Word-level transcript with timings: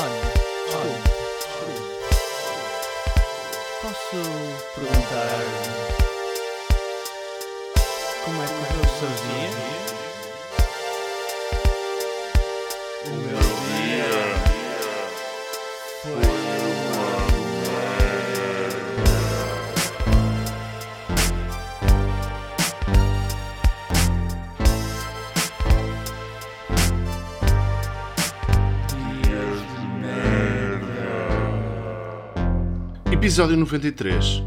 Olha, 0.00 0.32
desculpe. 0.64 1.10
Posso 3.82 4.20
perguntar 4.76 5.44
como 8.24 8.42
é 8.42 8.46
que 8.46 8.52
correu 8.52 8.80
o 8.80 8.98
seu 9.00 9.08
dia? 9.08 9.77
Episódio 33.18 33.56
93. 33.56 34.44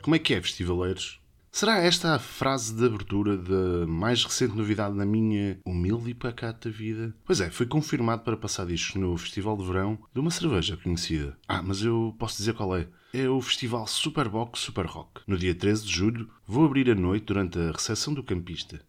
Como 0.00 0.14
é 0.14 0.18
que 0.20 0.32
é, 0.32 0.40
festivaleiros? 0.40 1.20
Será 1.50 1.78
esta 1.78 2.14
a 2.14 2.18
frase 2.20 2.72
de 2.72 2.86
abertura 2.86 3.36
da 3.36 3.84
mais 3.84 4.22
recente 4.22 4.54
novidade 4.54 4.94
na 4.94 5.04
minha 5.04 5.58
humilde 5.66 6.10
e 6.10 6.14
pacata 6.14 6.70
vida? 6.70 7.12
Pois 7.24 7.40
é, 7.40 7.50
foi 7.50 7.66
confirmado 7.66 8.22
para 8.22 8.36
passar 8.36 8.64
discos 8.64 8.94
no 8.94 9.16
Festival 9.16 9.56
de 9.56 9.66
Verão 9.66 9.98
de 10.14 10.20
uma 10.20 10.30
cerveja 10.30 10.76
conhecida. 10.76 11.36
Ah, 11.48 11.60
mas 11.64 11.82
eu 11.82 12.14
posso 12.16 12.36
dizer 12.36 12.54
qual 12.54 12.76
é. 12.76 12.86
É 13.12 13.28
o 13.28 13.40
Festival 13.40 13.88
Superbox 13.88 14.60
Super 14.60 14.86
Rock. 14.86 15.22
No 15.26 15.36
dia 15.36 15.52
13 15.52 15.84
de 15.84 15.92
julho, 15.92 16.30
vou 16.46 16.64
abrir 16.64 16.88
a 16.92 16.94
noite 16.94 17.26
durante 17.26 17.58
a 17.58 17.72
recepção 17.72 18.14
do 18.14 18.22
campista. 18.22 18.80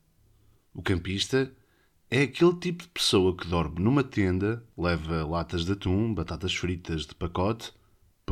O 0.76 0.84
campista 0.84 1.52
é 2.08 2.22
aquele 2.22 2.54
tipo 2.54 2.84
de 2.84 2.90
pessoa 2.90 3.36
que 3.36 3.48
dorme 3.48 3.82
numa 3.82 4.04
tenda, 4.04 4.64
leva 4.78 5.26
latas 5.26 5.66
de 5.66 5.72
atum, 5.72 6.14
batatas 6.14 6.54
fritas 6.54 7.08
de 7.08 7.16
pacote, 7.16 7.74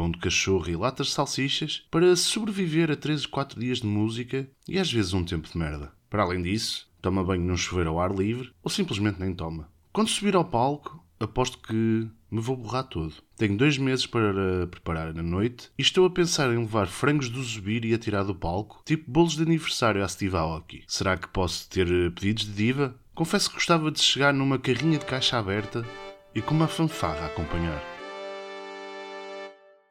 pão 0.01 0.09
de 0.09 0.17
cachorro 0.17 0.67
e 0.67 0.75
latas 0.75 1.07
de 1.07 1.13
salsichas 1.13 1.83
para 1.91 2.15
sobreviver 2.15 2.89
a 2.89 2.95
3 2.95 3.25
ou 3.25 3.29
4 3.29 3.59
dias 3.59 3.81
de 3.81 3.85
música 3.85 4.49
e 4.67 4.79
às 4.79 4.91
vezes 4.91 5.13
um 5.13 5.23
tempo 5.23 5.47
de 5.47 5.55
merda. 5.55 5.91
Para 6.09 6.23
além 6.23 6.41
disso, 6.41 6.89
toma 6.99 7.23
banho 7.23 7.43
num 7.43 7.55
chuveiro 7.55 7.91
ao 7.91 7.99
ar 7.99 8.11
livre 8.11 8.51
ou 8.63 8.71
simplesmente 8.71 9.19
nem 9.19 9.31
toma. 9.31 9.69
Quando 9.93 10.09
subir 10.09 10.35
ao 10.35 10.43
palco, 10.43 11.05
aposto 11.19 11.59
que 11.59 12.07
me 12.31 12.41
vou 12.41 12.57
borrar 12.57 12.85
todo. 12.85 13.13
Tenho 13.37 13.55
dois 13.55 13.77
meses 13.77 14.07
para 14.07 14.65
preparar 14.71 15.13
na 15.13 15.21
noite 15.21 15.69
e 15.77 15.83
estou 15.83 16.07
a 16.07 16.09
pensar 16.09 16.51
em 16.51 16.57
levar 16.57 16.87
frangos 16.87 17.29
do 17.29 17.43
zubir 17.43 17.85
e 17.85 17.93
atirar 17.93 18.23
do 18.23 18.33
palco, 18.33 18.81
tipo 18.83 19.11
bolos 19.11 19.35
de 19.35 19.43
aniversário 19.43 20.03
à 20.03 20.07
Steve 20.07 20.35
Aoki. 20.35 20.83
Será 20.87 21.15
que 21.15 21.27
posso 21.27 21.69
ter 21.69 21.87
eh, 21.87 22.09
pedidos 22.09 22.45
de 22.45 22.53
diva? 22.53 22.95
Confesso 23.13 23.49
que 23.49 23.55
gostava 23.55 23.91
de 23.91 23.99
chegar 23.99 24.33
numa 24.33 24.57
carrinha 24.57 24.97
de 24.97 25.05
caixa 25.05 25.37
aberta 25.37 25.85
e 26.33 26.41
com 26.41 26.55
uma 26.55 26.67
fanfarra 26.67 27.25
a 27.25 27.27
acompanhar. 27.27 28.00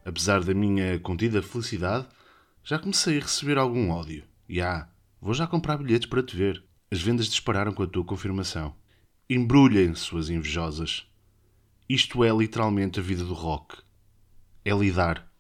Apesar 0.05 0.43
da 0.43 0.55
minha 0.55 0.99
contida 1.01 1.43
felicidade, 1.43 2.07
já 2.65 2.79
comecei 2.79 3.19
a 3.19 3.23
receber 3.23 3.59
algum 3.59 3.91
ódio. 3.91 4.25
E 4.49 4.61
ah, 4.61 4.89
vou 5.21 5.35
já 5.35 5.47
comprar 5.47 5.77
bilhetes 5.77 6.09
para 6.09 6.23
te 6.23 6.37
ver. 6.37 6.65
As 6.91 7.01
vendas 7.01 7.29
dispararam 7.29 7.73
com 7.73 7.83
a 7.83 7.87
tua 7.87 8.05
confirmação. 8.05 8.75
Embrulhem, 9.29 9.95
suas 9.95 10.29
invejosas. 10.29 11.07
Isto 11.89 12.25
é 12.25 12.31
literalmente 12.31 12.99
a 12.99 13.03
vida 13.03 13.25
do 13.25 13.35
rock. 13.35 13.77
É 14.65 14.73
lidar. 14.73 15.31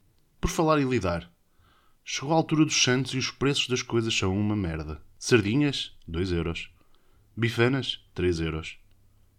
Por 0.40 0.50
falar 0.50 0.80
em 0.80 0.88
lidar. 0.88 1.30
Chegou 2.04 2.32
a 2.32 2.36
altura 2.36 2.64
dos 2.64 2.82
santos 2.82 3.14
e 3.14 3.18
os 3.18 3.30
preços 3.30 3.68
das 3.68 3.82
coisas 3.82 4.14
são 4.14 4.36
uma 4.38 4.56
merda. 4.56 5.00
Sardinhas, 5.18 5.96
2 6.06 6.32
euros. 6.32 6.70
Bifanas, 7.36 8.04
3 8.14 8.40
euros. 8.40 8.78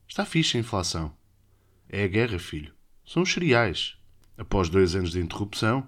Está 0.07 0.25
fixe 0.25 0.57
a 0.57 0.59
inflação. 0.59 1.15
É 1.89 2.03
a 2.03 2.07
guerra, 2.07 2.39
filho. 2.39 2.73
São 3.05 3.23
os 3.23 3.31
cereais. 3.31 3.97
Após 4.41 4.69
dois 4.69 4.95
anos 4.95 5.11
de 5.11 5.19
interrupção, 5.19 5.87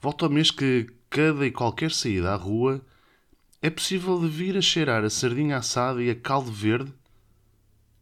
volta 0.00 0.24
ao 0.24 0.30
mês 0.30 0.50
que 0.50 0.88
cada 1.08 1.46
e 1.46 1.52
qualquer 1.52 1.92
saída 1.92 2.32
à 2.32 2.34
rua 2.34 2.84
é 3.62 3.70
possível 3.70 4.18
de 4.18 4.26
vir 4.26 4.56
a 4.56 4.60
cheirar 4.60 5.04
a 5.04 5.08
sardinha 5.08 5.58
assada 5.58 6.02
e 6.02 6.10
a 6.10 6.14
caldo 6.16 6.50
verde 6.50 6.92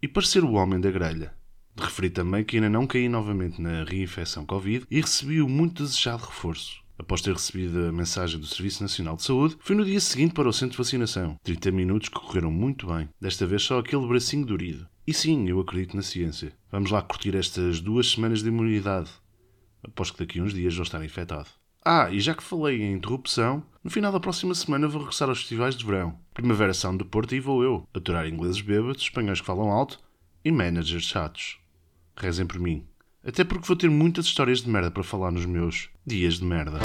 e 0.01 0.09
parecer 0.09 0.43
o 0.43 0.53
homem 0.53 0.81
da 0.81 0.91
grelha. 0.91 1.35
De 1.77 1.83
referir 1.83 2.09
também 2.09 2.43
que 2.43 2.57
ainda 2.57 2.71
não 2.71 2.87
caí 2.87 3.11
novamente 3.11 3.61
na 3.61 3.85
reinfecção 3.85 4.47
Covid 4.47 4.87
e 4.91 5.03
recebi 5.03 5.43
o 5.43 5.49
muito 5.51 5.83
desejado 5.83 6.25
reforço. 6.25 6.81
Após 6.99 7.21
ter 7.21 7.35
recebido 7.35 7.85
a 7.85 7.93
mensagem 7.93 8.41
do 8.41 8.47
Serviço 8.47 8.83
Nacional 8.83 9.17
de 9.17 9.23
Saúde, 9.23 9.59
fui 9.61 9.77
no 9.77 9.85
dia 9.85 10.01
seguinte 10.01 10.33
para 10.33 10.49
o 10.49 10.53
centro 10.53 10.73
de 10.73 10.79
vacinação. 10.79 11.39
30 11.45 11.71
minutos 11.73 12.09
que 12.09 12.19
correram 12.19 12.51
muito 12.51 12.87
bem. 12.87 13.07
Desta 13.21 13.47
vez 13.47 13.63
só 13.65 13.79
aquele 13.79 14.07
bracinho 14.07 14.47
dorido. 14.47 14.89
E 15.07 15.13
sim, 15.13 15.47
eu 15.47 15.61
acredito 15.61 15.95
na 15.95 16.03
ciência. 16.03 16.55
Vamos 16.73 16.91
lá 16.91 17.03
curtir 17.03 17.37
estas 17.37 17.83
duas 17.83 18.11
semanas 18.11 18.43
de 18.43 18.49
imunidade. 18.49 19.11
Após 19.83 20.11
que 20.11 20.19
daqui 20.19 20.41
a 20.41 20.43
uns 20.43 20.53
dias 20.53 20.75
vou 20.75 20.83
estar 20.83 21.05
infectado. 21.05 21.49
Ah, 21.85 22.11
e 22.11 22.21
já 22.21 22.35
que 22.35 22.43
falei 22.43 22.83
em 22.83 22.93
interrupção, 22.93 23.63
no 23.83 23.91
final 23.91 24.13
da 24.13 24.21
próxima 24.21 24.55
semana 24.55 24.87
vou 24.87 25.01
regressar 25.01 25.29
aos 25.29 25.39
festivais 25.39 25.75
de 25.75 25.85
verão. 25.85 26.19
Primavera 26.35 26.75
Sound 26.75 26.99
do 26.99 27.07
Porto 27.07 27.35
e 27.35 27.41
vou 27.41 27.63
eu, 27.65 27.89
aturar 27.95 28.27
ingleses 28.27 28.61
bêbados, 28.61 29.03
espanhóis 29.03 29.41
que 29.41 29.47
falam 29.47 29.71
alto 29.71 29.99
e 30.45 30.53
managers 30.53 31.05
chatos. 31.05 31.59
Rezem 32.17 32.47
por 32.47 32.59
mim. 32.59 32.87
Até 33.25 33.45
porque 33.45 33.67
vou 33.67 33.77
ter 33.77 33.89
muitas 33.89 34.27
histórias 34.27 34.61
de 34.61 34.69
merda 34.69 34.91
para 34.91 35.03
falar 35.03 35.31
nos 35.31 35.47
meus 35.47 35.89
dias 36.07 36.35
de 36.35 36.45
merda. 36.45 36.81